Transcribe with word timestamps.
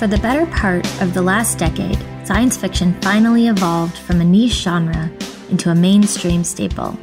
For 0.00 0.06
the 0.06 0.16
better 0.16 0.46
part 0.46 0.86
of 1.02 1.12
the 1.12 1.20
last 1.20 1.58
decade, 1.58 1.98
science 2.26 2.56
fiction 2.56 2.98
finally 3.02 3.48
evolved 3.48 3.98
from 3.98 4.22
a 4.22 4.24
niche 4.24 4.62
genre 4.62 5.10
into 5.50 5.68
a 5.68 5.74
mainstream 5.74 6.42
staple. 6.42 6.98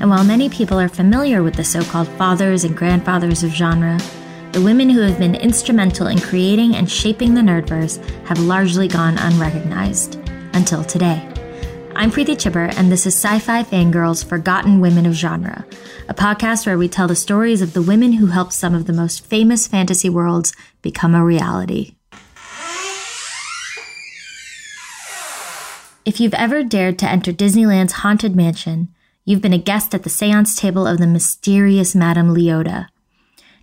And 0.00 0.08
while 0.08 0.24
many 0.24 0.48
people 0.48 0.80
are 0.80 0.88
familiar 0.88 1.42
with 1.42 1.54
the 1.54 1.64
so 1.64 1.84
called 1.84 2.08
fathers 2.08 2.64
and 2.64 2.74
grandfathers 2.74 3.42
of 3.44 3.50
genre, 3.50 4.00
the 4.52 4.62
women 4.62 4.88
who 4.88 5.02
have 5.02 5.18
been 5.18 5.34
instrumental 5.34 6.06
in 6.06 6.18
creating 6.18 6.76
and 6.76 6.90
shaping 6.90 7.34
the 7.34 7.42
nerdverse 7.42 8.02
have 8.24 8.38
largely 8.38 8.88
gone 8.88 9.18
unrecognized 9.18 10.18
until 10.54 10.82
today. 10.82 11.30
I'm 11.94 12.10
Preeti 12.10 12.36
Chhibber, 12.36 12.74
and 12.78 12.90
this 12.90 13.04
is 13.04 13.14
Sci 13.14 13.38
Fi 13.40 13.64
Fangirls 13.64 14.24
Forgotten 14.24 14.80
Women 14.80 15.04
of 15.04 15.12
Genre, 15.12 15.66
a 16.08 16.14
podcast 16.14 16.64
where 16.64 16.78
we 16.78 16.88
tell 16.88 17.06
the 17.06 17.14
stories 17.14 17.60
of 17.60 17.74
the 17.74 17.82
women 17.82 18.14
who 18.14 18.28
helped 18.28 18.54
some 18.54 18.74
of 18.74 18.86
the 18.86 18.94
most 18.94 19.26
famous 19.26 19.66
fantasy 19.66 20.08
worlds 20.08 20.54
become 20.80 21.14
a 21.14 21.22
reality. 21.22 21.96
If 26.04 26.20
you've 26.20 26.34
ever 26.34 26.62
dared 26.62 26.98
to 26.98 27.08
enter 27.08 27.32
Disneyland's 27.32 27.94
Haunted 27.94 28.36
Mansion, 28.36 28.88
you've 29.24 29.40
been 29.40 29.54
a 29.54 29.58
guest 29.58 29.94
at 29.94 30.02
the 30.02 30.10
seance 30.10 30.54
table 30.54 30.86
of 30.86 30.98
the 30.98 31.06
mysterious 31.06 31.94
Madame 31.94 32.34
Leota. 32.34 32.88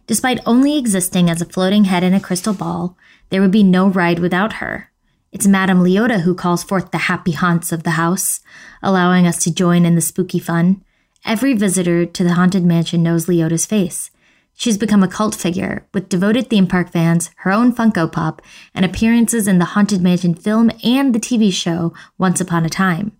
Despite 0.07 0.39
only 0.43 0.75
existing 0.75 1.29
as 1.29 1.39
a 1.39 1.45
floating 1.45 1.83
head 1.83 2.03
in 2.03 2.15
a 2.15 2.19
crystal 2.19 2.55
ball, 2.55 2.97
there 3.29 3.41
would 3.41 3.51
be 3.51 3.61
no 3.61 3.87
ride 3.87 4.17
without 4.17 4.53
her. 4.53 4.91
It's 5.31 5.45
Madame 5.45 5.83
Leota 5.83 6.21
who 6.21 6.33
calls 6.33 6.63
forth 6.63 6.89
the 6.89 6.97
happy 7.09 7.33
haunts 7.33 7.71
of 7.71 7.83
the 7.83 7.91
house, 7.91 8.39
allowing 8.81 9.27
us 9.27 9.37
to 9.43 9.53
join 9.53 9.85
in 9.85 9.93
the 9.93 10.01
spooky 10.01 10.39
fun. 10.39 10.83
Every 11.23 11.53
visitor 11.53 12.07
to 12.07 12.23
the 12.23 12.33
Haunted 12.33 12.65
Mansion 12.65 13.03
knows 13.03 13.27
Leota's 13.27 13.67
face. 13.67 14.09
She's 14.53 14.77
become 14.77 15.01
a 15.01 15.07
cult 15.07 15.33
figure, 15.33 15.87
with 15.93 16.09
devoted 16.09 16.49
theme 16.49 16.67
park 16.67 16.91
fans, 16.91 17.31
her 17.37 17.51
own 17.51 17.73
Funko 17.73 18.11
Pop, 18.11 18.41
and 18.75 18.85
appearances 18.85 19.47
in 19.47 19.57
the 19.57 19.65
Haunted 19.65 20.01
Mansion 20.01 20.35
film 20.35 20.69
and 20.83 21.15
the 21.15 21.19
TV 21.19 21.51
show 21.51 21.93
Once 22.17 22.39
Upon 22.39 22.65
a 22.65 22.69
Time. 22.69 23.11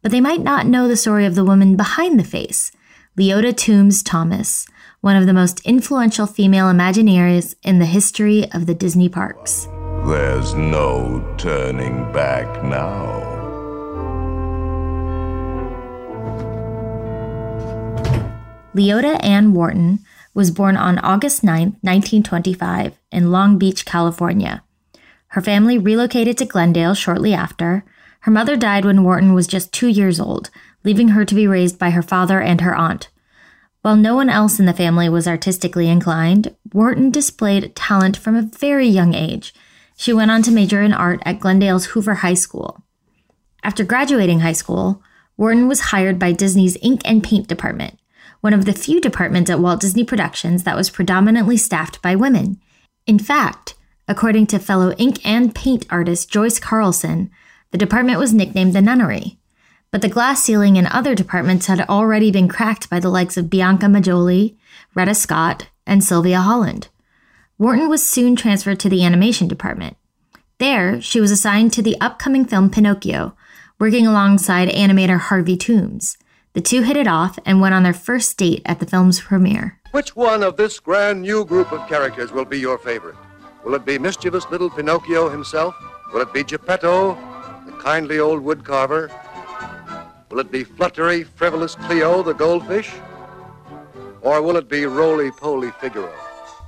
But 0.00 0.12
they 0.12 0.20
might 0.20 0.40
not 0.40 0.66
know 0.66 0.88
the 0.88 0.96
story 0.96 1.26
of 1.26 1.34
the 1.34 1.44
woman 1.44 1.76
behind 1.76 2.18
the 2.18 2.24
face, 2.24 2.72
Leota 3.18 3.54
Toombs 3.54 4.02
Thomas, 4.02 4.66
one 5.02 5.16
of 5.16 5.26
the 5.26 5.34
most 5.34 5.60
influential 5.66 6.26
female 6.26 6.66
Imagineers 6.66 7.54
in 7.62 7.78
the 7.78 7.84
history 7.84 8.50
of 8.52 8.66
the 8.66 8.74
Disney 8.74 9.08
parks. 9.08 9.68
There's 10.06 10.54
no 10.54 11.34
turning 11.36 12.10
back 12.12 12.64
now. 12.64 13.31
Leota 18.74 19.22
Ann 19.22 19.52
Wharton 19.52 19.98
was 20.32 20.50
born 20.50 20.78
on 20.78 20.98
August 21.00 21.44
9, 21.44 21.76
1925, 21.82 22.96
in 23.10 23.30
Long 23.30 23.58
Beach, 23.58 23.84
California. 23.84 24.62
Her 25.28 25.42
family 25.42 25.76
relocated 25.76 26.38
to 26.38 26.46
Glendale 26.46 26.94
shortly 26.94 27.34
after. 27.34 27.84
Her 28.20 28.30
mother 28.30 28.56
died 28.56 28.86
when 28.86 29.04
Wharton 29.04 29.34
was 29.34 29.46
just 29.46 29.72
two 29.72 29.88
years 29.88 30.18
old, 30.18 30.48
leaving 30.84 31.08
her 31.08 31.26
to 31.26 31.34
be 31.34 31.46
raised 31.46 31.78
by 31.78 31.90
her 31.90 32.00
father 32.00 32.40
and 32.40 32.62
her 32.62 32.74
aunt. 32.74 33.10
While 33.82 33.96
no 33.96 34.14
one 34.14 34.30
else 34.30 34.58
in 34.58 34.64
the 34.64 34.72
family 34.72 35.08
was 35.08 35.28
artistically 35.28 35.90
inclined, 35.90 36.54
Wharton 36.72 37.10
displayed 37.10 37.76
talent 37.76 38.16
from 38.16 38.36
a 38.36 38.48
very 38.58 38.86
young 38.86 39.12
age. 39.12 39.52
She 39.98 40.14
went 40.14 40.30
on 40.30 40.42
to 40.44 40.50
major 40.50 40.80
in 40.80 40.94
art 40.94 41.20
at 41.26 41.40
Glendale's 41.40 41.86
Hoover 41.86 42.14
High 42.16 42.34
School. 42.34 42.82
After 43.62 43.84
graduating 43.84 44.40
high 44.40 44.52
school, 44.52 45.02
Wharton 45.36 45.68
was 45.68 45.80
hired 45.80 46.18
by 46.18 46.32
Disney's 46.32 46.78
ink 46.80 47.02
and 47.04 47.22
paint 47.22 47.48
department 47.48 47.98
one 48.42 48.52
of 48.52 48.64
the 48.64 48.72
few 48.72 49.00
departments 49.00 49.50
at 49.50 49.60
Walt 49.60 49.80
Disney 49.80 50.04
Productions 50.04 50.64
that 50.64 50.76
was 50.76 50.90
predominantly 50.90 51.56
staffed 51.56 52.02
by 52.02 52.16
women. 52.16 52.60
In 53.06 53.18
fact, 53.18 53.76
according 54.08 54.48
to 54.48 54.58
fellow 54.58 54.92
ink 54.98 55.24
and 55.24 55.54
paint 55.54 55.86
artist 55.90 56.28
Joyce 56.28 56.58
Carlson, 56.58 57.30
the 57.70 57.78
department 57.78 58.18
was 58.18 58.34
nicknamed 58.34 58.74
the 58.74 58.82
Nunnery. 58.82 59.38
But 59.92 60.02
the 60.02 60.08
glass 60.08 60.42
ceiling 60.42 60.74
in 60.74 60.86
other 60.86 61.14
departments 61.14 61.66
had 61.66 61.82
already 61.82 62.32
been 62.32 62.48
cracked 62.48 62.90
by 62.90 62.98
the 62.98 63.10
likes 63.10 63.36
of 63.36 63.48
Bianca 63.48 63.86
Majolie, 63.86 64.56
Retta 64.94 65.14
Scott, 65.14 65.68
and 65.86 66.02
Sylvia 66.02 66.40
Holland. 66.40 66.88
Wharton 67.58 67.88
was 67.88 68.04
soon 68.04 68.34
transferred 68.34 68.80
to 68.80 68.88
the 68.88 69.04
animation 69.04 69.46
department. 69.46 69.96
There, 70.58 71.00
she 71.00 71.20
was 71.20 71.30
assigned 71.30 71.72
to 71.74 71.82
the 71.82 71.96
upcoming 72.00 72.44
film 72.44 72.70
Pinocchio, 72.70 73.36
working 73.78 74.04
alongside 74.04 74.68
animator 74.68 75.20
Harvey 75.20 75.56
Toombs. 75.56 76.16
The 76.54 76.60
two 76.60 76.82
hit 76.82 76.98
it 76.98 77.06
off 77.06 77.38
and 77.46 77.62
went 77.62 77.74
on 77.74 77.82
their 77.82 77.94
first 77.94 78.36
date 78.36 78.60
at 78.66 78.78
the 78.78 78.84
film's 78.84 79.20
premiere. 79.20 79.78
Which 79.92 80.14
one 80.14 80.42
of 80.42 80.58
this 80.58 80.78
grand 80.80 81.22
new 81.22 81.46
group 81.46 81.72
of 81.72 81.88
characters 81.88 82.30
will 82.30 82.44
be 82.44 82.58
your 82.58 82.76
favorite? 82.76 83.16
Will 83.64 83.74
it 83.74 83.86
be 83.86 83.98
mischievous 83.98 84.44
little 84.50 84.68
Pinocchio 84.68 85.30
himself? 85.30 85.74
Will 86.12 86.20
it 86.20 86.32
be 86.34 86.44
Geppetto, 86.44 87.14
the 87.64 87.72
kindly 87.72 88.18
old 88.18 88.44
woodcarver? 88.44 89.10
Will 90.30 90.40
it 90.40 90.50
be 90.50 90.62
fluttery, 90.62 91.24
frivolous 91.24 91.74
Cleo, 91.74 92.22
the 92.22 92.34
goldfish? 92.34 92.92
Or 94.20 94.42
will 94.42 94.56
it 94.56 94.68
be 94.68 94.84
roly-poly 94.84 95.70
Figaro? 95.80 96.12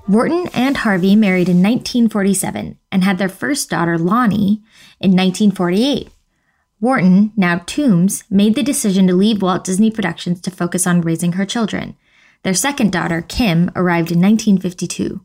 Wharton 0.08 0.48
and 0.54 0.78
Harvey 0.78 1.14
married 1.14 1.48
in 1.48 1.62
1947 1.62 2.78
and 2.90 3.04
had 3.04 3.18
their 3.18 3.28
first 3.28 3.68
daughter, 3.68 3.98
Lonnie, 3.98 4.62
in 5.00 5.10
1948. 5.10 6.10
Wharton, 6.84 7.32
now 7.34 7.62
Toombs, 7.64 8.24
made 8.28 8.54
the 8.54 8.62
decision 8.62 9.06
to 9.06 9.14
leave 9.14 9.40
Walt 9.40 9.64
Disney 9.64 9.90
Productions 9.90 10.38
to 10.42 10.50
focus 10.50 10.86
on 10.86 11.00
raising 11.00 11.32
her 11.32 11.46
children. 11.46 11.96
Their 12.42 12.52
second 12.52 12.92
daughter, 12.92 13.22
Kim, 13.22 13.70
arrived 13.74 14.12
in 14.12 14.20
1952. 14.20 15.24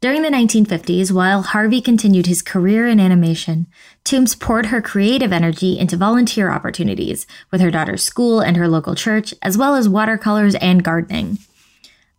During 0.00 0.22
the 0.22 0.28
1950s, 0.28 1.10
while 1.10 1.42
Harvey 1.42 1.80
continued 1.80 2.26
his 2.26 2.42
career 2.42 2.86
in 2.86 3.00
animation, 3.00 3.66
Toombs 4.04 4.36
poured 4.36 4.66
her 4.66 4.80
creative 4.80 5.32
energy 5.32 5.76
into 5.76 5.96
volunteer 5.96 6.48
opportunities 6.48 7.26
with 7.50 7.60
her 7.60 7.72
daughter's 7.72 8.04
school 8.04 8.38
and 8.38 8.56
her 8.56 8.68
local 8.68 8.94
church, 8.94 9.34
as 9.42 9.58
well 9.58 9.74
as 9.74 9.88
watercolors 9.88 10.54
and 10.54 10.84
gardening. 10.84 11.38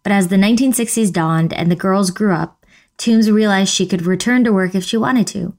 But 0.04 0.12
as 0.12 0.28
the 0.28 0.36
1960s 0.36 1.14
dawned 1.14 1.54
and 1.54 1.72
the 1.72 1.78
girls 1.78 2.12
grew 2.12 2.34
up, 2.34 2.66
Toombs 2.98 3.32
realized 3.32 3.74
she 3.74 3.88
could 3.88 4.02
return 4.02 4.44
to 4.44 4.52
work 4.52 4.76
if 4.76 4.84
she 4.84 4.98
wanted 4.98 5.28
to. 5.28 5.56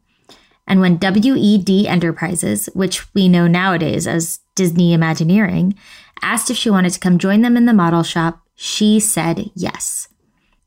And 0.71 0.81
when 0.81 1.01
WED 1.01 1.69
Enterprises, 1.89 2.69
which 2.75 3.13
we 3.13 3.29
know 3.29 3.49
nowadays 3.49 4.07
as 4.07 4.39
Disney 4.55 4.93
Imagineering, 4.93 5.75
asked 6.23 6.49
if 6.49 6.57
she 6.57 6.71
wanted 6.71 6.93
to 6.93 7.01
come 7.01 7.19
join 7.19 7.43
them 7.43 7.57
in 7.57 7.67
the 7.67 7.73
model 7.73 8.05
shop, 8.05 8.43
she 8.55 9.01
said 9.01 9.51
yes. 9.57 10.07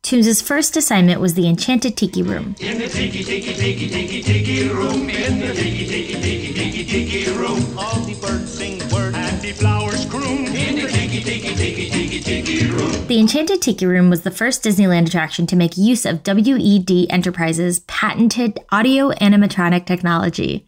Toombs' 0.01 0.41
first 0.41 0.75
assignment 0.75 1.21
was 1.21 1.35
the 1.35 1.47
Enchanted 1.47 1.95
Tiki 1.95 2.21
Room. 2.21 2.53
In 2.59 2.79
the 2.79 2.89
tiki, 2.89 3.23
tiki, 3.23 3.53
tiki, 3.53 3.87
tiki, 3.87 4.21
tiki 4.21 4.67
room, 4.67 5.09
in 5.09 5.39
the 5.39 5.53
tiki, 5.53 5.87
tiki, 5.87 6.15
tiki, 6.15 6.53
tiki, 6.53 6.83
tiki 6.83 7.31
room, 7.31 7.63
all 7.79 8.01
the 8.01 8.13
birds 8.15 8.51
sing 8.51 8.79
words 8.89 9.15
and 9.15 9.39
the 9.39 9.53
flowers 9.53 10.05
croon. 10.07 10.47
In 10.47 10.75
the 10.75 10.87
tiki, 10.89 11.23
tiki, 11.23 11.55
tiki, 11.55 11.55
tiki, 11.55 11.89
tiki 11.89 11.91
room. 11.91 11.92
The 13.07 13.19
Enchanted 13.19 13.61
Tiki 13.61 13.85
Room 13.85 14.09
was 14.09 14.23
the 14.23 14.31
first 14.31 14.63
Disneyland 14.63 15.05
attraction 15.05 15.45
to 15.47 15.55
make 15.55 15.77
use 15.77 16.05
of 16.05 16.25
WED 16.25 17.05
Enterprises' 17.11 17.81
patented 17.81 18.57
audio 18.71 19.11
animatronic 19.11 19.85
technology, 19.85 20.65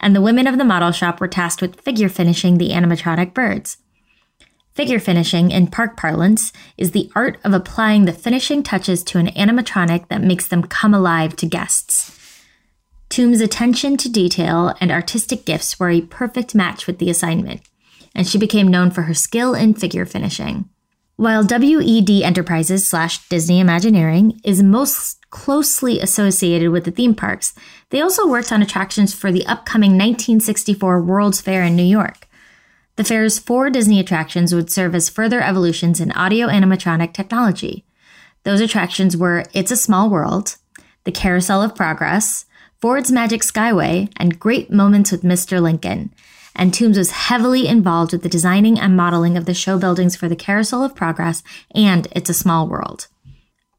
and 0.00 0.14
the 0.14 0.20
women 0.20 0.48
of 0.48 0.58
the 0.58 0.64
model 0.64 0.90
shop 0.90 1.20
were 1.20 1.28
tasked 1.28 1.62
with 1.62 1.80
figure 1.80 2.08
finishing 2.08 2.58
the 2.58 2.70
animatronic 2.70 3.32
birds. 3.32 3.76
Figure 4.74 4.98
finishing, 4.98 5.52
in 5.52 5.68
park 5.68 5.96
parlance, 5.96 6.52
is 6.76 6.90
the 6.90 7.08
art 7.14 7.38
of 7.44 7.52
applying 7.52 8.04
the 8.04 8.12
finishing 8.12 8.64
touches 8.64 9.04
to 9.04 9.18
an 9.18 9.28
animatronic 9.28 10.08
that 10.08 10.22
makes 10.22 10.48
them 10.48 10.64
come 10.64 10.92
alive 10.92 11.36
to 11.36 11.46
guests. 11.46 12.12
Toombs' 13.08 13.40
attention 13.40 13.96
to 13.98 14.10
detail 14.10 14.74
and 14.80 14.90
artistic 14.90 15.44
gifts 15.44 15.78
were 15.78 15.90
a 15.90 16.00
perfect 16.00 16.54
match 16.54 16.88
with 16.88 16.98
the 16.98 17.10
assignment, 17.10 17.60
and 18.14 18.26
she 18.26 18.38
became 18.38 18.66
known 18.66 18.90
for 18.90 19.02
her 19.02 19.14
skill 19.14 19.54
in 19.54 19.72
figure 19.72 20.04
finishing. 20.04 20.68
While 21.16 21.46
WED 21.48 22.10
Enterprises 22.22 22.86
slash 22.86 23.26
Disney 23.30 23.58
Imagineering 23.58 24.38
is 24.44 24.62
most 24.62 25.30
closely 25.30 25.98
associated 25.98 26.70
with 26.70 26.84
the 26.84 26.90
theme 26.90 27.14
parks, 27.14 27.54
they 27.88 28.02
also 28.02 28.28
worked 28.28 28.52
on 28.52 28.60
attractions 28.60 29.14
for 29.14 29.32
the 29.32 29.46
upcoming 29.46 29.92
1964 29.92 31.00
World's 31.00 31.40
Fair 31.40 31.62
in 31.62 31.74
New 31.74 31.84
York. 31.84 32.28
The 32.96 33.04
fair's 33.04 33.38
four 33.38 33.70
Disney 33.70 33.98
attractions 33.98 34.54
would 34.54 34.70
serve 34.70 34.94
as 34.94 35.08
further 35.08 35.40
evolutions 35.40 36.00
in 36.00 36.12
audio 36.12 36.48
animatronic 36.48 37.14
technology. 37.14 37.86
Those 38.42 38.60
attractions 38.60 39.16
were 39.16 39.44
It's 39.54 39.70
a 39.70 39.76
Small 39.76 40.10
World, 40.10 40.56
the 41.04 41.12
Carousel 41.12 41.62
of 41.62 41.74
Progress, 41.74 42.44
Ford's 42.78 43.10
Magic 43.10 43.40
Skyway, 43.40 44.12
and 44.18 44.38
Great 44.38 44.70
Moments 44.70 45.12
with 45.12 45.22
Mr. 45.22 45.62
Lincoln. 45.62 46.12
And 46.56 46.72
Toombs 46.72 46.96
was 46.96 47.10
heavily 47.10 47.68
involved 47.68 48.12
with 48.12 48.22
the 48.22 48.30
designing 48.30 48.80
and 48.80 48.96
modeling 48.96 49.36
of 49.36 49.44
the 49.44 49.54
show 49.54 49.78
buildings 49.78 50.16
for 50.16 50.26
the 50.26 50.34
Carousel 50.34 50.82
of 50.82 50.96
Progress 50.96 51.42
and 51.74 52.08
It's 52.12 52.30
a 52.30 52.34
Small 52.34 52.66
World. 52.66 53.08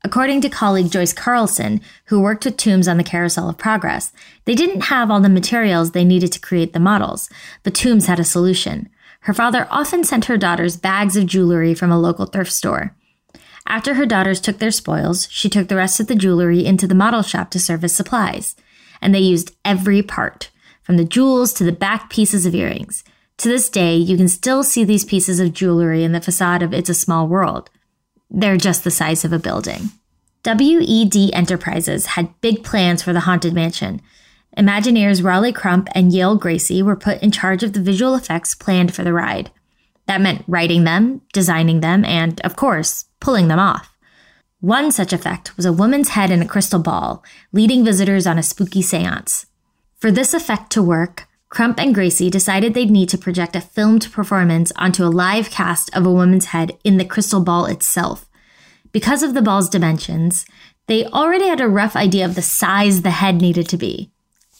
According 0.04 0.42
to 0.42 0.50
colleague 0.50 0.92
Joyce 0.92 1.12
Carlson, 1.12 1.82
who 2.06 2.22
worked 2.22 2.46
with 2.46 2.56
Toombs 2.56 2.88
on 2.88 2.98
the 2.98 3.04
Carousel 3.04 3.50
of 3.50 3.58
Progress, 3.58 4.14
they 4.46 4.54
didn't 4.54 4.82
have 4.82 5.10
all 5.10 5.20
the 5.20 5.28
materials 5.28 5.92
they 5.92 6.06
needed 6.06 6.32
to 6.34 6.40
create 6.40 6.74
the 6.74 6.80
models, 6.80 7.30
but 7.64 7.74
Toombs 7.74 8.06
had 8.06 8.20
a 8.20 8.24
solution. 8.24 8.90
Her 9.22 9.34
father 9.34 9.68
often 9.72 10.04
sent 10.04 10.26
her 10.26 10.38
daughters 10.38 10.78
bags 10.78 11.18
of 11.18 11.26
jewelry 11.26 11.74
from 11.74 11.92
a 11.92 12.00
local 12.00 12.28
thrift 12.28 12.54
store. 12.54 12.96
After 13.68 13.96
her 13.96 14.06
daughters 14.06 14.40
took 14.40 14.60
their 14.60 14.72
spoils, 14.72 15.28
she 15.32 15.50
took 15.50 15.68
the 15.68 15.76
rest 15.76 16.00
of 16.00 16.08
the 16.08 16.16
jewelry 16.16 16.64
into 16.66 16.88
the 16.88 16.96
model 16.96 17.24
shop 17.24 17.50
to 17.52 17.60
serve 17.60 17.84
as 17.84 17.94
supplies. 17.94 18.56
And 19.02 19.14
they 19.14 19.20
used 19.20 19.56
every 19.66 20.02
part, 20.02 20.52
from 20.88 20.98
the 20.98 21.06
jewels 21.06 21.54
to 21.54 21.64
the 21.64 21.72
back 21.72 22.10
pieces 22.10 22.48
of 22.48 22.56
earrings. 22.56 23.04
To 23.38 23.50
this 23.50 23.70
day, 23.70 23.96
you 23.96 24.18
can 24.18 24.28
still 24.28 24.64
see 24.64 24.84
these 24.84 25.06
pieces 25.06 25.40
of 25.40 25.54
jewelry 25.54 26.04
in 26.04 26.14
the 26.14 26.22
facade 26.22 26.64
of 26.64 26.74
It's 26.74 26.90
a 26.90 26.96
Small 26.96 27.28
World. 27.28 27.70
They're 28.32 28.58
just 28.58 28.84
the 28.84 28.90
size 28.90 29.24
of 29.24 29.32
a 29.32 29.38
building. 29.38 29.92
WED 30.44 31.30
Enterprises 31.34 32.08
had 32.08 32.34
big 32.42 32.64
plans 32.64 33.04
for 33.04 33.14
the 33.14 33.20
Haunted 33.20 33.54
Mansion, 33.54 34.02
Imagineers 34.58 35.24
Rolly 35.24 35.54
Crump 35.54 35.88
and 35.94 36.12
Yale 36.12 36.40
Gracey 36.40 36.82
were 36.82 36.96
put 36.96 37.22
in 37.22 37.30
charge 37.30 37.62
of 37.62 37.74
the 37.74 37.80
visual 37.80 38.16
effects 38.16 38.56
planned 38.56 38.94
for 38.94 39.04
the 39.04 39.14
ride. 39.14 39.52
That 40.08 40.20
meant 40.20 40.46
writing 40.48 40.84
them, 40.84 41.22
designing 41.32 41.82
them, 41.82 42.04
and, 42.04 42.42
of 42.42 42.56
course, 42.56 43.06
pulling 43.20 43.50
them 43.50 43.60
off. 43.60 43.96
One 44.60 44.92
such 44.92 45.14
effect 45.14 45.56
was 45.58 45.68
a 45.68 45.74
woman's 45.74 46.10
head 46.10 46.32
in 46.32 46.42
a 46.42 46.48
crystal 46.48 46.80
ball, 46.80 47.24
leading 47.52 47.86
visitors 47.86 48.26
on 48.26 48.40
a 48.40 48.44
spooky 48.44 48.82
seance. 48.82 49.46
For 49.98 50.12
this 50.12 50.34
effect 50.34 50.72
to 50.72 50.84
work, 50.84 51.28
Crump 51.50 51.80
and 51.80 51.96
Gracey 51.96 52.30
decided 52.30 52.74
they'd 52.74 52.92
need 52.92 53.10
to 53.10 53.18
project 53.18 53.56
a 53.56 53.62
filmed 53.62 54.12
performance 54.12 54.72
onto 54.76 55.04
a 55.04 55.10
live 55.10 55.50
cast 55.50 55.96
of 55.96 56.06
a 56.06 56.12
woman's 56.12 56.48
head 56.48 56.78
in 56.84 56.98
the 56.98 57.06
crystal 57.06 57.42
ball 57.42 57.66
itself. 57.66 58.30
Because 58.92 59.24
of 59.24 59.34
the 59.34 59.42
ball's 59.42 59.70
dimensions, 59.70 60.46
they 60.88 61.06
already 61.06 61.48
had 61.48 61.62
a 61.62 61.68
rough 61.68 61.96
idea 61.96 62.26
of 62.26 62.36
the 62.36 62.42
size 62.42 63.02
the 63.02 63.12
head 63.12 63.42
needed 63.42 63.68
to 63.70 63.78
be 63.78 64.12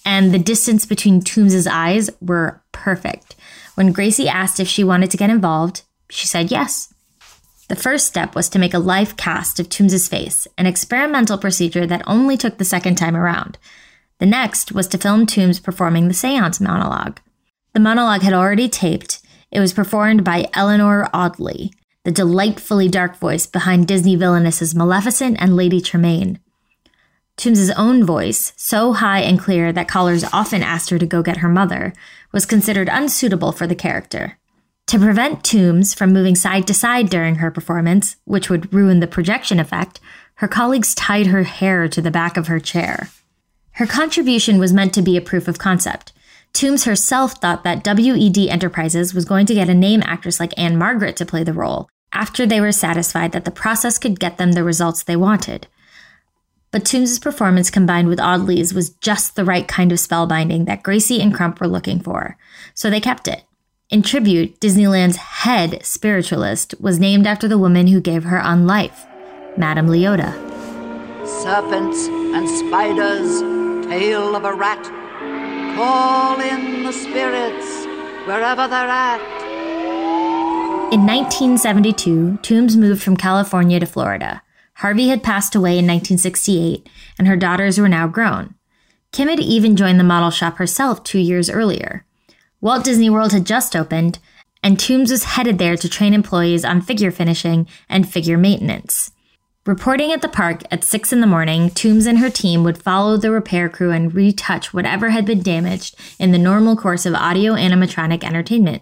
and 0.08 0.34
the 0.34 0.40
distance 0.40 0.86
between 0.86 1.20
Toombs's 1.20 1.68
eyes 1.68 2.10
were 2.22 2.62
perfect. 2.72 3.36
When 3.76 3.94
Gracey 3.94 4.28
asked 4.28 4.58
if 4.58 4.68
she 4.68 4.82
wanted 4.82 5.12
to 5.12 5.18
get 5.18 5.30
involved, 5.30 5.82
she 6.10 6.26
said 6.26 6.50
yes. 6.50 6.94
The 7.68 7.76
first 7.76 8.08
step 8.08 8.34
was 8.34 8.48
to 8.50 8.60
make 8.60 8.74
a 8.74 8.80
live 8.80 9.18
cast 9.18 9.60
of 9.60 9.68
Toombs's 9.68 10.08
face, 10.08 10.48
an 10.58 10.66
experimental 10.66 11.38
procedure 11.38 11.86
that 11.86 12.08
only 12.08 12.38
took 12.38 12.58
the 12.58 12.64
second 12.64 12.96
time 12.96 13.18
around. 13.18 13.58
The 14.20 14.26
next 14.26 14.72
was 14.72 14.88
to 14.88 14.98
film 14.98 15.26
Toombs 15.26 15.60
performing 15.60 16.08
the 16.08 16.14
seance 16.14 16.60
monologue. 16.60 17.20
The 17.74 17.80
monologue 17.80 18.22
had 18.22 18.34
already 18.34 18.68
taped. 18.68 19.22
It 19.52 19.60
was 19.60 19.74
performed 19.74 20.24
by 20.24 20.50
Eleanor 20.54 21.10
Audley, 21.14 21.72
the 22.04 22.12
delightfully 22.12 22.90
dark 22.90 23.18
voice 23.18 23.46
behind 23.46 23.88
Disney 23.88 24.18
villainesses 24.18 24.74
Maleficent 24.74 25.38
and 25.40 25.56
Lady 25.56 25.80
Tremaine. 25.80 26.40
Toombs's 27.38 27.70
own 27.72 28.04
voice, 28.04 28.54
so 28.58 28.94
high 28.94 29.20
and 29.20 29.40
clear 29.40 29.72
that 29.72 29.88
callers 29.88 30.24
often 30.34 30.64
asked 30.64 30.90
her 30.90 30.98
to 30.98 31.06
go 31.06 31.22
get 31.22 31.38
her 31.38 31.50
mother, 31.50 31.94
was 32.32 32.48
considered 32.48 32.90
unsuitable 32.92 33.52
for 33.52 33.68
the 33.68 33.76
character. 33.76 34.40
To 34.88 34.98
prevent 34.98 35.44
Toombs 35.44 35.94
from 35.94 36.14
moving 36.14 36.36
side 36.36 36.66
to 36.68 36.74
side 36.74 37.10
during 37.10 37.36
her 37.36 37.52
performance, 37.52 38.16
which 38.26 38.50
would 38.50 38.74
ruin 38.74 39.00
the 39.02 39.06
projection 39.06 39.60
effect, 39.60 40.00
her 40.36 40.48
colleagues 40.48 40.96
tied 40.96 41.28
her 41.28 41.44
hair 41.44 41.88
to 41.90 42.02
the 42.02 42.10
back 42.10 42.38
of 42.38 42.48
her 42.48 42.60
chair. 42.60 43.10
Her 43.78 43.86
contribution 43.86 44.58
was 44.58 44.74
meant 44.74 44.92
to 44.96 45.04
be 45.04 45.18
a 45.18 45.22
proof 45.22 45.48
of 45.48 45.60
concept. 45.60 46.12
Toombs 46.52 46.86
herself 46.86 47.34
thought 47.34 47.64
that 47.64 47.86
WED 47.86 48.50
Enterprises 48.50 49.14
was 49.14 49.24
going 49.24 49.46
to 49.46 49.54
get 49.54 49.70
a 49.70 49.76
name 49.76 50.02
actress 50.04 50.40
like 50.40 50.58
Ann-Margret 50.58 51.16
to 51.18 51.28
play 51.28 51.44
the 51.44 51.54
role, 51.54 51.88
after 52.12 52.48
they 52.48 52.60
were 52.60 52.72
satisfied 52.72 53.34
that 53.34 53.46
the 53.46 53.52
process 53.52 54.00
could 54.00 54.20
get 54.20 54.40
them 54.40 54.54
the 54.54 54.64
results 54.64 55.04
they 55.04 55.16
wanted. 55.16 55.68
But 56.72 56.86
Toombs' 56.86 57.20
performance 57.20 57.70
combined 57.70 58.08
with 58.08 58.20
Audley's 58.20 58.74
was 58.74 58.90
just 58.90 59.36
the 59.36 59.46
right 59.46 59.68
kind 59.68 59.92
of 59.92 60.00
spellbinding 60.00 60.66
that 60.66 60.82
Gracey 60.82 61.22
and 61.22 61.32
Crump 61.32 61.62
were 61.62 61.68
looking 61.68 62.00
for, 62.00 62.36
so 62.74 62.90
they 62.90 63.00
kept 63.00 63.28
it. 63.28 63.44
In 63.92 64.02
tribute, 64.02 64.60
Disneyland's 64.60 65.18
head 65.18 65.86
spiritualist 65.86 66.74
was 66.80 67.00
named 67.00 67.28
after 67.28 67.48
the 67.48 67.60
woman 67.60 67.86
who 67.86 68.02
gave 68.02 68.24
her 68.24 68.42
on 68.42 68.66
life, 68.66 69.06
Madame 69.56 69.88
Leota. 69.88 70.34
Serpents 71.44 72.08
and 72.08 72.50
spiders, 72.50 73.57
tail 73.90 74.36
of 74.36 74.44
a 74.44 74.54
rat, 74.54 74.84
call 75.78 76.40
in 76.42 76.84
the 76.84 76.92
spirits 76.92 77.86
wherever 78.28 78.68
they're 78.68 78.88
at. 78.88 79.22
In 80.92 81.06
1972, 81.06 82.40
Toombs 82.42 82.76
moved 82.76 83.02
from 83.02 83.18
California 83.18 83.80
to 83.80 83.86
Florida. 83.86 84.42
Harvey 84.76 85.08
had 85.08 85.24
passed 85.24 85.56
away 85.56 85.72
in 85.72 85.88
1968, 85.88 86.88
and 87.18 87.28
her 87.28 87.38
daughters 87.38 87.80
were 87.80 87.90
now 87.90 88.08
grown. 88.08 88.56
Kim 89.12 89.30
had 89.30 89.40
even 89.40 89.76
joined 89.76 90.00
the 90.00 90.04
model 90.04 90.32
shop 90.32 90.58
herself 90.58 91.04
two 91.04 91.20
years 91.20 91.50
earlier. 91.50 92.06
Walt 92.60 92.84
Disney 92.84 93.10
World 93.10 93.32
had 93.32 93.46
just 93.46 93.76
opened, 93.76 94.20
and 94.62 94.80
Toombs 94.80 95.12
was 95.12 95.24
headed 95.24 95.60
there 95.60 95.78
to 95.78 95.90
train 95.90 96.14
employees 96.14 96.66
on 96.66 96.82
figure 96.82 97.12
finishing 97.12 97.68
and 97.90 98.08
figure 98.08 98.38
maintenance. 98.38 99.12
Reporting 99.68 100.14
at 100.14 100.22
the 100.22 100.30
park 100.30 100.62
at 100.72 100.86
6 100.86 101.12
in 101.12 101.20
the 101.20 101.28
morning, 101.28 101.70
Toombs 101.72 102.06
and 102.06 102.20
her 102.20 102.30
team 102.30 102.64
would 102.64 102.82
follow 102.82 103.18
the 103.18 103.32
repair 103.32 103.68
crew 103.68 103.92
and 103.92 104.16
retouch 104.16 104.74
whatever 104.74 105.10
had 105.10 105.26
been 105.26 105.42
damaged 105.44 105.94
in 106.18 106.32
the 106.32 106.38
normal 106.38 106.78
course 106.78 107.06
of 107.06 107.14
audio 107.14 107.52
animatronic 107.52 108.24
entertainment. 108.24 108.82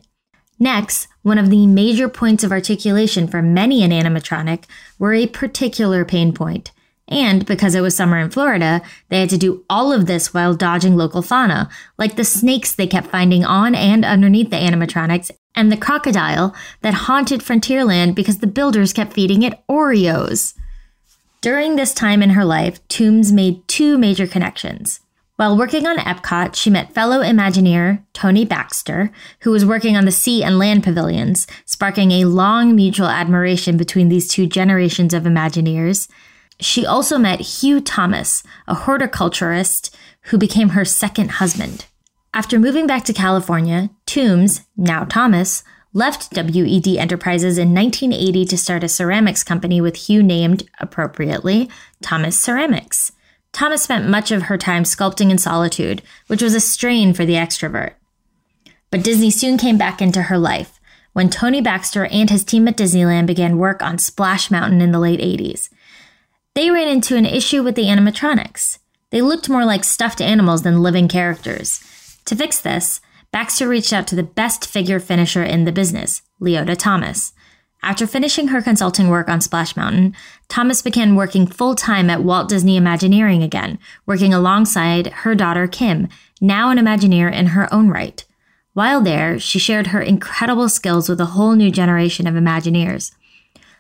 Next, 0.60 1.08
one 1.24 1.40
of 1.40 1.50
the 1.50 1.66
major 1.66 2.08
points 2.08 2.44
of 2.44 2.52
articulation 2.52 3.28
for 3.28 3.42
many 3.42 3.82
an 3.82 3.90
animatronic 3.90 4.66
were 5.00 5.16
a 5.16 5.26
particular 5.26 6.06
pain 6.06 6.32
point. 6.36 6.72
And 7.08 7.48
because 7.48 7.74
it 7.74 7.82
was 7.82 7.96
summer 7.96 8.20
in 8.20 8.30
Florida, 8.30 8.84
they 9.10 9.22
had 9.22 9.32
to 9.32 9.40
do 9.40 9.66
all 9.68 9.92
of 9.92 10.06
this 10.06 10.36
while 10.36 10.54
dodging 10.54 10.96
local 10.96 11.24
fauna, 11.24 11.68
like 11.98 12.16
the 12.16 12.24
snakes 12.24 12.74
they 12.74 12.86
kept 12.86 13.08
finding 13.08 13.44
on 13.44 13.74
and 13.74 14.06
underneath 14.06 14.52
the 14.52 14.58
animatronics, 14.58 15.32
and 15.56 15.72
the 15.72 15.78
crocodile 15.78 16.54
that 16.82 16.94
haunted 16.94 17.42
Frontierland 17.42 18.13
because 18.13 18.38
the 18.38 18.46
builders 18.46 18.94
kept 18.94 19.13
feeding 19.13 19.42
it 19.42 19.60
Oreos. 19.68 20.54
During 21.46 21.75
this 21.75 21.94
time 21.94 22.24
in 22.24 22.32
her 22.32 22.44
life, 22.44 22.80
Toombs 22.88 23.32
made 23.32 23.68
two 23.68 24.00
major 24.00 24.25
connections. 24.25 25.02
While 25.36 25.56
working 25.56 25.86
on 25.86 25.98
Epcot, 25.98 26.56
she 26.56 26.72
met 26.72 26.96
fellow 26.96 27.20
Imagineer 27.20 28.04
Tony 28.14 28.46
Baxter, 28.46 29.12
who 29.42 29.52
was 29.52 29.64
working 29.64 29.96
on 29.96 30.06
the 30.06 30.12
sea 30.12 30.44
and 30.44 30.58
land 30.58 30.84
pavilions, 30.84 31.46
sparking 31.66 32.10
a 32.10 32.25
long 32.25 32.75
mutual 32.75 33.10
admiration 33.10 33.78
between 33.78 34.10
these 34.10 34.28
two 34.28 34.48
generations 34.48 35.14
of 35.14 35.22
Imagineers. 35.25 36.08
She 36.60 36.84
also 36.84 37.20
met 37.20 37.42
Hugh 37.42 37.80
Thomas, 37.80 38.42
a 38.68 38.74
horticulturist 38.74 39.96
who 40.32 40.40
became 40.40 40.70
her 40.70 40.84
second 40.84 41.30
husband. 41.30 41.86
After 42.34 42.58
moving 42.58 42.88
back 42.88 43.06
to 43.06 43.14
California, 43.14 43.92
Toombs, 44.08 44.62
now 44.75 45.04
Thomas, 45.04 45.64
left 45.96 46.28
WED 46.36 46.98
Enterprises 46.98 47.58
in 47.58 47.74
1980 47.74 48.46
to 48.46 48.58
start 48.58 48.84
a 48.84 48.90
ceramics 48.90 49.46
company 49.46 49.80
with 49.80 49.96
Hugh 49.96 50.22
named, 50.22 50.70
appropriately, 50.80 51.70
Thomas 52.04 52.38
Ceramics. 52.38 53.14
Thomas 53.54 53.84
spent 53.84 54.10
much 54.10 54.30
of 54.30 54.44
her 54.44 54.58
time 54.58 54.84
sculpting 54.84 55.32
in 55.32 55.38
solitude, 55.38 56.04
which 56.28 56.42
was 56.42 56.54
a 56.54 56.60
strain 56.60 57.14
for 57.14 57.25
the 57.25 57.36
extrovert. 57.36 57.94
But 58.92 59.04
Disney 59.04 59.32
soon 59.32 59.58
came 59.58 59.78
back 59.78 60.02
into 60.02 60.24
her 60.24 60.38
life 60.38 60.82
when 61.14 61.30
Tony 61.30 61.62
Baxter 61.62 62.06
and 62.08 62.30
his 62.30 62.44
team 62.44 62.68
at 62.68 62.75
Disneyland 62.75 63.25
began 63.25 63.58
work 63.58 63.82
on 63.82 63.98
Splash 63.98 64.52
Mountain 64.52 64.82
in 64.82 64.92
the 64.92 65.00
late 65.00 65.22
80s. 65.22 65.70
They 66.56 66.70
ran 66.70 66.90
into 66.90 67.16
an 67.16 67.25
issue 67.25 67.64
with 67.64 67.75
the 67.75 67.86
animatronics. 67.86 68.80
They 69.12 69.22
looked 69.22 69.48
more 69.48 69.64
like 69.64 69.86
stuffed 69.86 70.20
animals 70.20 70.64
than 70.64 70.84
living 70.84 71.08
characters. 71.08 71.80
To 72.25 72.36
fix 72.36 72.60
this, 72.60 73.00
Baxter 73.36 73.68
reached 73.68 73.92
out 73.92 74.08
to 74.08 74.15
the 74.15 74.24
best 74.24 74.65
figure 74.65 74.98
finisher 74.98 75.44
in 75.44 75.65
the 75.65 75.74
business, 75.74 76.22
Leota 76.39 76.74
Thomas. 76.77 77.34
After 77.84 78.08
finishing 78.08 78.48
her 78.48 78.62
consulting 78.62 79.10
work 79.10 79.27
on 79.27 79.42
Splash 79.42 79.75
Mountain, 79.75 80.15
Thomas 80.48 80.82
began 80.82 81.18
working 81.18 81.46
full 81.46 81.75
time 81.75 82.10
at 82.10 82.24
Walt 82.24 82.48
Disney 82.48 82.77
Imagineering 82.77 83.44
again, 83.44 83.77
working 84.06 84.34
alongside 84.34 85.08
her 85.08 85.36
daughter 85.36 85.68
Kim, 85.68 86.08
now 86.39 86.70
an 86.70 86.77
Imagineer 86.77 87.30
in 87.30 87.48
her 87.48 87.68
own 87.74 87.89
right. 87.89 88.24
While 88.72 89.01
there, 89.01 89.38
she 89.38 89.60
shared 89.60 89.88
her 89.88 90.01
incredible 90.01 90.70
skills 90.70 91.10
with 91.10 91.20
a 91.20 91.25
whole 91.25 91.56
new 91.56 91.72
generation 91.72 92.27
of 92.27 92.36
Imagineers. 92.36 93.12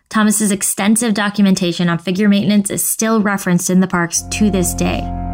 Thomas's 0.09 0.51
extensive 0.51 1.13
documentation 1.13 1.87
on 1.87 1.99
figure 1.99 2.27
maintenance 2.27 2.69
is 2.69 2.83
still 2.83 3.21
referenced 3.21 3.69
in 3.69 3.79
the 3.79 3.87
parks 3.87 4.21
to 4.31 4.51
this 4.51 4.73
day. 4.73 5.24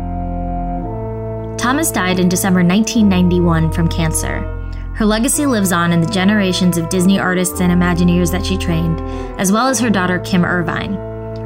Thomas 1.62 1.92
died 1.92 2.18
in 2.20 2.28
December 2.28 2.64
1991 2.64 3.72
from 3.72 3.88
cancer. 3.88 4.40
Her 4.96 5.06
legacy 5.06 5.46
lives 5.46 5.72
on 5.72 5.92
in 5.92 6.02
the 6.02 6.10
generations 6.10 6.76
of 6.76 6.90
Disney 6.90 7.20
artists 7.20 7.62
and 7.62 7.72
Imagineers 7.72 8.32
that 8.32 8.44
she 8.44 8.58
trained, 8.58 9.00
as 9.40 9.52
well 9.52 9.68
as 9.68 9.80
her 9.80 9.92
daughter 9.92 10.18
Kim 10.18 10.44
Irvine. 10.44 10.96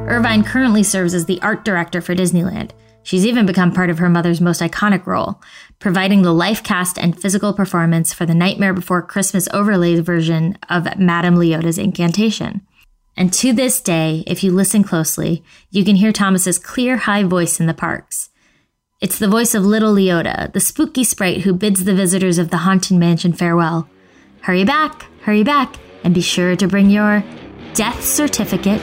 Irvine 0.08 0.42
currently 0.42 0.82
serves 0.82 1.12
as 1.12 1.26
the 1.26 1.38
art 1.42 1.66
director 1.66 2.00
for 2.00 2.14
Disneyland. 2.14 2.70
She's 3.02 3.26
even 3.26 3.44
become 3.44 3.74
part 3.74 3.90
of 3.90 3.98
her 3.98 4.08
mother's 4.08 4.40
most 4.40 4.62
iconic 4.62 5.04
role, 5.04 5.42
providing 5.80 6.22
the 6.22 6.32
life 6.32 6.62
cast 6.62 6.98
and 6.98 7.20
physical 7.20 7.52
performance 7.52 8.14
for 8.14 8.24
the 8.24 8.34
Nightmare 8.34 8.72
Before 8.72 9.02
Christmas 9.02 9.50
overlay 9.52 10.00
version 10.00 10.56
of 10.70 10.98
Madame 10.98 11.36
Leota's 11.36 11.76
Incantation. 11.76 12.62
And 13.18 13.34
to 13.34 13.52
this 13.52 13.82
day, 13.82 14.24
if 14.26 14.42
you 14.42 14.50
listen 14.50 14.82
closely, 14.82 15.44
you 15.70 15.84
can 15.84 15.96
hear 15.96 16.10
Thomas's 16.10 16.58
clear, 16.58 16.96
high 16.96 17.22
voice 17.22 17.60
in 17.60 17.66
the 17.66 17.74
parks. 17.74 18.30
It's 18.98 19.18
the 19.18 19.28
voice 19.28 19.54
of 19.54 19.62
little 19.62 19.94
Leota, 19.94 20.50
the 20.54 20.60
spooky 20.60 21.04
sprite 21.04 21.42
who 21.42 21.52
bids 21.52 21.84
the 21.84 21.94
visitors 21.94 22.38
of 22.38 22.48
the 22.48 22.56
Haunted 22.56 22.96
Mansion 22.96 23.34
farewell. 23.34 23.90
Hurry 24.40 24.64
back, 24.64 25.04
hurry 25.20 25.42
back, 25.44 25.76
and 26.02 26.14
be 26.14 26.22
sure 26.22 26.56
to 26.56 26.66
bring 26.66 26.88
your 26.88 27.22
death 27.74 28.02
certificate. 28.02 28.80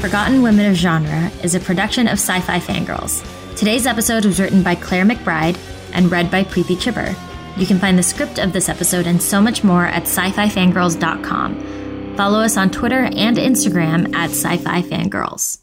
Forgotten 0.00 0.42
Women 0.42 0.70
of 0.70 0.76
Genre 0.76 1.30
is 1.42 1.54
a 1.54 1.60
production 1.60 2.08
of 2.08 2.18
Sci 2.18 2.40
Fi 2.40 2.58
Fangirls. 2.58 3.24
Today's 3.56 3.86
episode 3.86 4.26
was 4.26 4.38
written 4.38 4.62
by 4.62 4.74
Clare 4.74 5.06
McBride 5.06 5.58
and 5.94 6.12
read 6.12 6.30
by 6.30 6.44
Preeti 6.44 6.76
Chhibber. 6.76 7.16
You 7.56 7.64
can 7.66 7.78
find 7.78 7.98
the 7.98 8.02
script 8.02 8.38
of 8.38 8.52
this 8.52 8.68
episode 8.68 9.06
and 9.06 9.22
so 9.22 9.40
much 9.40 9.64
more 9.64 9.86
at 9.86 10.02
sci 10.02 10.30
fi 10.32 10.46
fangirls.com. 10.46 12.16
Follow 12.18 12.40
us 12.40 12.58
on 12.58 12.68
Twitter 12.68 13.04
and 13.16 13.38
Instagram 13.38 14.14
at 14.14 14.28
sci 14.28 14.58
fi 14.58 14.82
fangirls. 14.82 15.61